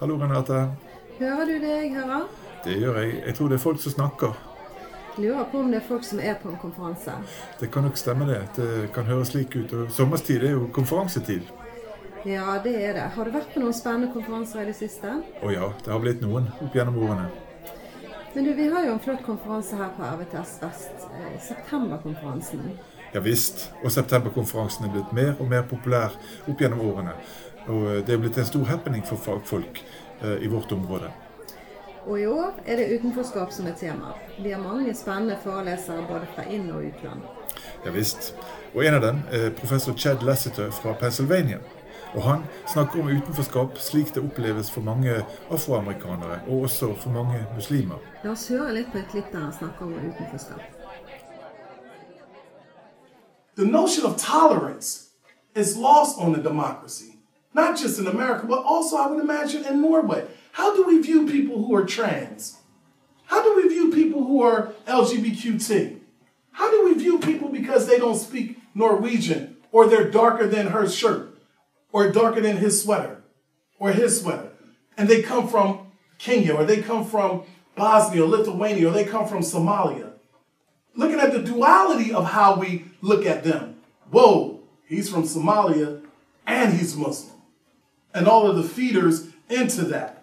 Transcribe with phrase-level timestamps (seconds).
[0.00, 0.60] Hallo, Renate.
[1.18, 2.22] Hører du det jeg hører?
[2.64, 3.22] Det gjør jeg.
[3.26, 4.38] Jeg tror det er folk som snakker.
[5.20, 7.12] Lurer på om det er folk som er på en konferanse.
[7.60, 8.40] Det kan nok stemme, det.
[8.56, 9.72] Det kan høres slik ut.
[9.72, 11.42] Og sommerstid er jo konferansetid.
[12.24, 13.06] Ja, det er det.
[13.16, 15.12] Har du vært på noen spennende konferanser i det siste?
[15.42, 17.28] Å ja, det har blitt noen opp gjennom årene.
[18.34, 21.06] Men du, vi har jo en flott konferanse her på RVTS Vest.
[21.10, 22.66] eh, Septemberkonferansen.
[23.10, 23.70] Ja visst.
[23.82, 26.14] Og septemberkonferansen er blitt mer og mer populær
[26.46, 27.16] opp gjennom årene.
[27.68, 29.82] Og eh, det er blitt en stor happening for fagfolk
[30.22, 31.10] eh, i vårt område.
[32.06, 34.14] Og i år er det utenforskap som er tema.
[34.38, 37.20] Vi har mange spennende forelesere både fra inn- og utland.
[37.84, 38.34] Ja visst.
[38.74, 41.58] Og en av dem er professor Chad Lasseter fra Pennsylvania.
[42.14, 45.12] Og han snakker om utenforskap slik det oppleves for mange
[45.50, 48.00] afroamerikanere, og også for mange muslimer.
[48.24, 50.60] La oss høre litt på et klipp der han snakker om utenforskap.
[53.56, 55.10] The notion of tolerance
[55.54, 57.09] is lost on the democracy,
[57.54, 60.26] not just in America, but also, I would imagine, in Norway.
[60.52, 62.58] How do we view people who are trans?
[63.26, 65.98] How do we view people who are LGBTQT?
[66.52, 70.88] How do we view people because they don't speak Norwegian or they're darker than her
[70.88, 71.38] shirt
[71.92, 73.22] or darker than his sweater
[73.78, 74.50] or his sweater?
[74.96, 77.44] And they come from Kenya or they come from
[77.76, 80.10] Bosnia or Lithuania or they come from Somalia
[80.94, 83.76] looking at the duality of how we look at them.
[84.10, 86.02] Whoa, he's from Somalia
[86.46, 87.39] and he's Muslim.
[88.14, 90.22] And all of the feeders into that.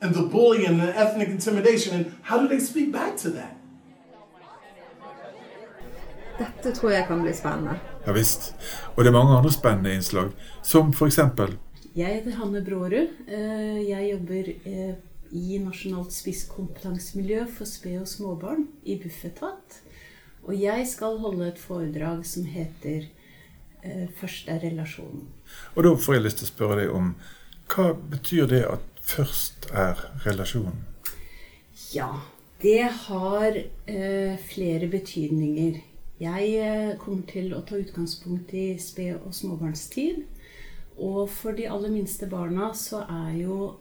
[0.00, 1.94] And the bullying and the ethnic intimidation.
[1.96, 3.52] And how do they speak back to that?
[6.38, 7.78] Dette tror jeg kan bli spennende.
[8.06, 8.54] Ja visst.
[8.96, 10.30] Og det er mange andre spennende innslag,
[10.62, 11.18] som f.eks.
[11.96, 13.08] Jeg heter Hanne Brårud.
[13.28, 14.94] Eh, Jeg jobber eh,
[15.32, 19.80] i Nasjonalt spisskompetansemiljø for sped- og småbarn i Bufetat.
[20.44, 23.08] Og jeg skal holde et foredrag som heter
[23.86, 25.26] eh, 'Først er relasjonen'.
[25.74, 27.14] Og da får jeg lyst til å spørre deg om
[27.70, 30.84] hva betyr det at først er relasjonen?
[31.94, 32.10] Ja,
[32.62, 35.80] det har eh, flere betydninger.
[36.20, 40.22] Jeg eh, kommer til å ta utgangspunkt i sped- og småbarnstid.
[40.96, 43.74] Og for de aller minste barna så er jo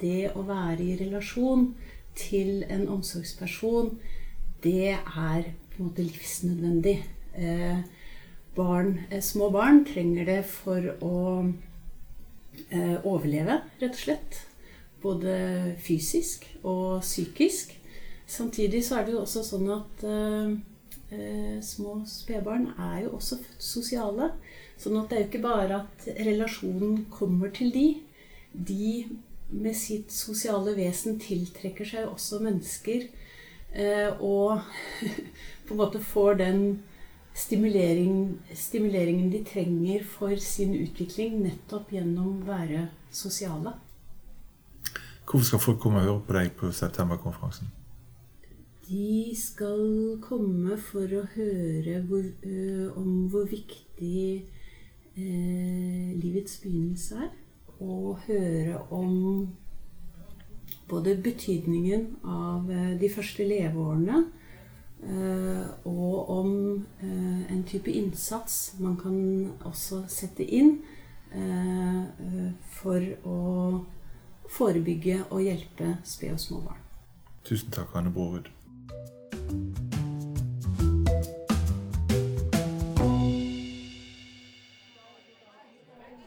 [0.00, 1.72] det å være i relasjon
[2.18, 3.96] til en omsorgsperson,
[4.62, 5.42] det er
[5.72, 6.96] på en måte livsnødvendig.
[7.34, 7.82] Eh,
[8.56, 11.18] barn, eh, små barn trenger det for å
[12.70, 14.40] eh, overleve, rett og slett.
[15.02, 17.74] Både fysisk og psykisk.
[18.26, 20.52] Samtidig så er det jo også sånn at eh,
[21.12, 24.32] eh, små spedbarn er jo også sosiale.
[24.80, 27.86] Sånn at det er jo ikke bare at relasjonen kommer til de.
[28.52, 29.08] De
[29.52, 33.08] med sitt sosiale vesen tiltrekker seg også mennesker.
[33.72, 34.62] Eh, og
[35.66, 36.64] på en måte får den
[37.34, 43.74] stimulering, stimuleringen de trenger for sin utvikling nettopp gjennom å være sosiale.
[45.22, 47.70] Hvorfor skal folk komme og høre på deg på septemberkonferansen?
[48.88, 54.42] De skal komme for å høre hvor, ø, om hvor viktig
[55.16, 55.28] ø,
[56.20, 57.32] livets begynnelse er.
[57.82, 59.48] Og høre om
[60.92, 64.41] både betydningen av eh, de første leveårene eh,
[65.84, 70.76] og om eh, en type innsats man kan også sette inn
[71.34, 73.38] eh, eh, for å
[74.52, 76.82] forebygge og hjelpe sped og små barn.
[77.42, 78.50] Tusen takk, Anne Brorud.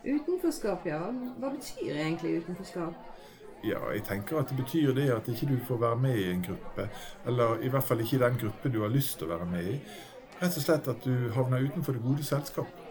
[0.06, 1.00] Utenforskap, ja.
[1.40, 2.98] Hva betyr egentlig utenforskap?
[3.66, 6.44] Ja, jeg tenker at det betyr det at ikke du får være med i en
[6.46, 6.88] gruppe.
[7.26, 9.70] Eller i hvert fall ikke i den gruppen du har lyst til å være med
[9.72, 9.78] i.
[10.42, 12.84] Rett og slett at du havner utenfor det gode selskap.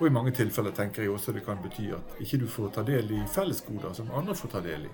[0.00, 2.84] Og i mange tilfeller tenker jeg også det kan bety at ikke du får ta
[2.86, 4.92] del i fellesgoder som andre får ta del i.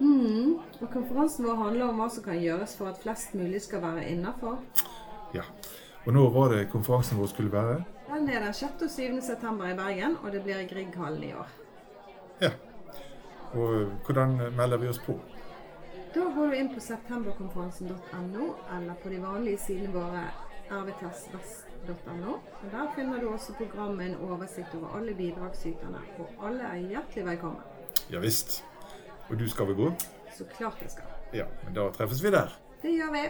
[0.00, 0.56] Mm.
[0.80, 4.08] Og konferansen vår handler om hva som kan gjøres for at flest mulig skal være
[4.14, 4.58] innafor.
[5.36, 5.44] Ja.
[6.06, 7.82] Og når var det konferansen vår skulle være?
[8.08, 8.82] Den er den 6.
[8.82, 9.20] og 7.
[9.22, 11.58] september i Bergen, og det blir i Grieghallen i år.
[12.42, 12.50] Ja.
[13.52, 15.18] Og hvordan melder vi oss på?
[16.14, 20.24] Da går du inn på septemberkonferansen.no, eller på de vanlige sidene våre
[20.72, 22.34] rvtsvest.no.
[22.34, 27.26] Og Der finner du også programmet en oversikt over alle bidragsyterne, og alle er hjertelig
[27.26, 27.60] velkommen.
[28.12, 28.64] Ja visst.
[29.30, 29.92] Og du skal vel gå?
[30.36, 31.08] Så klart jeg skal.
[31.32, 32.52] Ja, men da treffes vi der.
[32.82, 33.24] Det gjør vi.